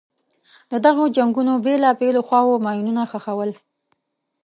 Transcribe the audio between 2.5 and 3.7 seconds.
ماینونه ښخول.